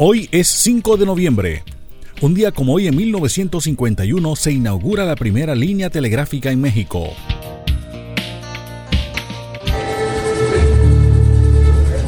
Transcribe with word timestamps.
Hoy 0.00 0.28
es 0.30 0.46
5 0.46 0.96
de 0.96 1.06
noviembre. 1.06 1.64
Un 2.20 2.32
día 2.32 2.52
como 2.52 2.74
hoy 2.74 2.86
en 2.86 2.94
1951 2.94 4.36
se 4.36 4.52
inaugura 4.52 5.04
la 5.04 5.16
primera 5.16 5.56
línea 5.56 5.90
telegráfica 5.90 6.52
en 6.52 6.60
México. 6.60 7.08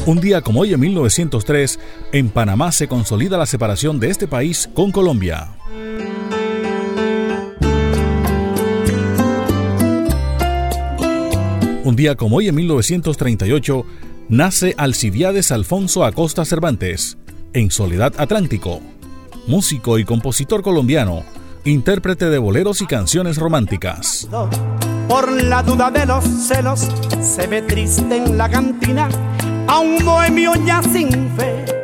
Un 0.06 0.20
día 0.20 0.40
como 0.40 0.60
hoy 0.60 0.72
en 0.72 0.80
1903, 0.80 1.80
en 2.12 2.28
Panamá 2.30 2.70
se 2.70 2.86
consolida 2.86 3.36
la 3.36 3.46
separación 3.46 3.98
de 3.98 4.10
este 4.10 4.28
país 4.28 4.68
con 4.72 4.92
Colombia. 4.92 5.56
Día 12.01 12.14
como 12.14 12.37
hoy 12.37 12.48
en 12.48 12.55
1938, 12.55 13.85
nace 14.31 14.75
Alcibiades 14.79 15.53
Alfonso 15.53 16.03
Acosta 16.03 16.46
Cervantes, 16.46 17.18
en 17.53 17.71
Soledad 17.71 18.14
Atlántico, 18.17 18.81
músico 19.46 19.99
y 19.99 20.07
compositor 20.07 20.63
colombiano, 20.63 21.25
intérprete 21.67 22.31
de 22.31 22.39
boleros 22.39 22.81
y 22.81 22.86
canciones 22.86 23.36
románticas. 23.36 24.27
Por 25.08 25.31
la 25.43 25.63
duda 25.63 25.91
de 25.91 26.07
los 26.07 26.25
celos, 26.25 26.89
se 27.21 27.46
ve 27.46 27.61
triste 27.61 28.17
en 28.17 28.39
la 28.39 28.49
cantina 28.49 29.11
a 29.67 29.80
un 29.80 30.03
bohemio 30.03 30.55
ya 30.64 30.82
sin 30.82 31.11
fe. 31.36 31.79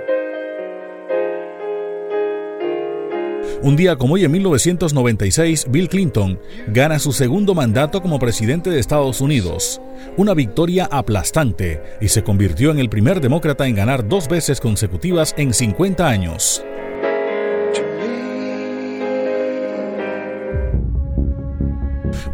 Un 3.63 3.77
día 3.77 3.97
como 3.97 4.15
hoy 4.15 4.25
en 4.25 4.33
1996, 4.33 5.67
Bill 5.71 5.89
Clinton 5.89 6.39
gana 6.69 6.99
su 6.99 7.13
segundo 7.13 7.55
mandato 7.55 8.03
como 8.03 8.19
presidente 8.19 8.71
de 8.71 8.79
Estados 8.79 9.21
Unidos, 9.21 9.81
una 10.17 10.35
victoria 10.35 10.89
aplastante, 10.91 11.83
y 12.01 12.09
se 12.09 12.23
convirtió 12.23 12.71
en 12.71 12.79
el 12.79 12.89
primer 12.89 13.21
demócrata 13.21 13.67
en 13.67 13.75
ganar 13.75 14.09
dos 14.09 14.29
veces 14.29 14.61
consecutivas 14.61 15.35
en 15.39 15.55
50 15.55 16.07
años. 16.07 16.63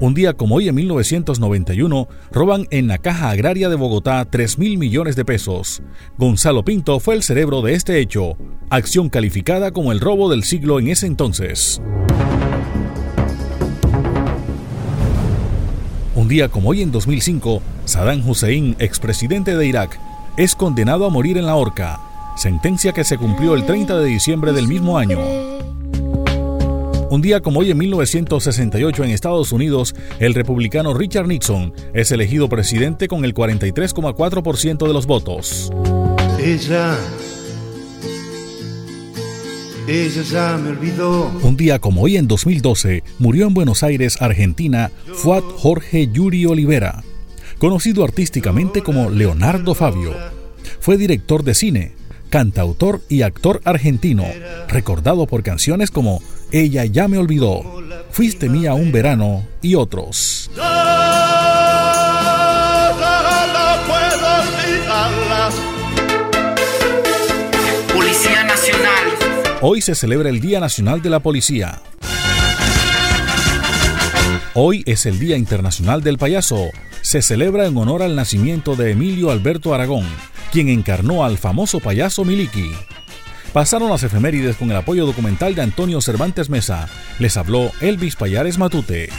Un 0.03 0.15
día 0.15 0.33
como 0.33 0.57
hoy 0.57 0.69
en 0.69 0.75
1991, 0.75 2.09
roban 2.33 2.67
en 2.71 2.89
la 2.89 2.99
Caja 2.99 3.31
Agraria 3.31 3.69
de 3.69 3.77
Bogotá 3.77 4.25
3 4.25 4.59
mil 4.59 4.77
millones 4.77 5.15
de 5.15 5.25
pesos. 5.25 5.81
Gonzalo 6.19 6.65
Pinto 6.65 6.99
fue 6.99 7.15
el 7.15 7.23
cerebro 7.23 7.63
de 7.63 7.75
este 7.75 8.01
hecho, 8.01 8.37
acción 8.69 9.11
calificada 9.11 9.71
como 9.71 9.93
el 9.93 10.01
robo 10.01 10.29
del 10.29 10.43
siglo 10.43 10.81
en 10.81 10.89
ese 10.89 11.07
entonces. 11.07 11.81
Un 16.17 16.27
día 16.27 16.49
como 16.49 16.71
hoy 16.71 16.83
en 16.83 16.91
2005, 16.91 17.63
Saddam 17.85 18.29
Hussein, 18.29 18.75
expresidente 18.81 19.57
de 19.57 19.67
Irak, 19.69 20.01
es 20.37 20.57
condenado 20.57 21.07
a 21.07 21.11
morir 21.11 21.39
en 21.39 21.47
la 21.47 21.55
horca, 21.55 22.01
sentencia 22.37 22.91
que 22.91 23.05
se 23.05 23.19
cumplió 23.19 23.55
el 23.55 23.67
30 23.67 23.97
de 24.01 24.07
diciembre 24.07 24.53
del 24.53 24.67
mismo 24.67 24.99
año. 24.99 25.21
Un 27.13 27.21
día 27.21 27.43
como 27.43 27.61
hoy 27.61 27.71
en 27.71 27.77
1968 27.77 29.05
en 29.05 29.11
Estados 29.11 29.53
Unidos, 29.53 29.95
el 30.19 30.33
republicano 30.33 30.95
Richard 30.95 31.27
Nixon 31.27 31.75
es 31.93 32.11
elegido 32.11 32.49
presidente 32.49 33.07
con 33.07 33.27
el 33.27 33.35
43,4% 33.35 34.87
de 34.87 34.93
los 34.95 35.05
votos. 35.05 35.71
Ella. 36.43 36.97
Ella 39.87 40.23
ya 40.23 40.57
me 40.57 40.71
olvidó. 40.71 41.31
Un 41.43 41.55
día 41.59 41.81
como 41.81 42.01
hoy 42.01 42.17
en 42.17 42.29
2012, 42.29 43.03
murió 43.19 43.47
en 43.47 43.53
Buenos 43.53 43.83
Aires, 43.83 44.17
Argentina, 44.23 44.91
Fuad 45.13 45.43
Jorge 45.43 46.09
Yuri 46.11 46.47
Olivera, 46.47 47.05
conocido 47.59 48.05
artísticamente 48.05 48.81
como 48.81 49.11
Leonardo 49.11 49.75
Fabio. 49.75 50.15
Fue 50.81 50.97
director 50.97 51.45
de 51.45 51.53
cine, 51.53 51.93
cantautor 52.31 53.03
y 53.11 53.21
actor 53.21 53.61
argentino, 53.65 54.25
recordado 54.67 55.27
por 55.27 55.43
canciones 55.43 55.91
como 55.91 56.23
Ella 56.55 56.85
ya 56.85 57.09
me 57.09 57.17
olvidó, 57.17 57.63
Fuiste 58.11 58.51
mía 58.51 58.75
un 58.75 58.93
verano 58.93 59.47
y 59.63 59.75
otros. 59.75 60.51
Policía 67.95 68.45
Nacional. 68.45 69.07
Hoy 69.63 69.81
se 69.81 69.95
celebra 69.95 70.29
el 70.29 70.43
Día 70.43 70.61
Nacional 70.61 71.01
de 71.01 71.09
la 71.09 71.21
Policía. 71.21 71.81
Hoy 74.53 74.83
es 74.85 75.07
el 75.07 75.19
Día 75.19 75.39
Internacional 75.39 76.03
del 76.03 76.19
Payaso. 76.19 76.69
Se 77.01 77.23
celebra 77.23 77.65
en 77.65 77.79
honor 77.79 78.03
al 78.03 78.15
nacimiento 78.15 78.77
de 78.77 78.91
Emilio 78.91 79.31
Alberto 79.31 79.75
Aragón, 79.75 80.07
quien 80.53 80.69
encarnó 80.69 81.25
al 81.25 81.39
famoso 81.39 81.81
payaso 81.81 82.27
Miliki. 82.27 82.73
Pasaron 83.53 83.91
las 83.91 84.03
efemérides 84.03 84.57
con 84.57 84.71
el 84.71 84.77
apoyo 84.77 85.05
documental 85.05 85.55
de 85.55 85.61
Antonio 85.61 86.01
Cervantes 86.01 86.49
Mesa. 86.49 86.89
Les 87.19 87.37
habló 87.37 87.71
Elvis 87.83 88.17
Payares 88.17 88.57
Matute. 88.57 89.11